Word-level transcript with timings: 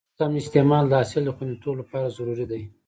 د 0.01 0.03
اوبو 0.03 0.19
سم 0.19 0.33
استعمال 0.41 0.83
د 0.87 0.93
حاصل 0.99 1.23
خوندیتوب 1.35 1.73
لپاره 1.81 2.13
ضروري 2.17 2.45
دی. 2.51 2.61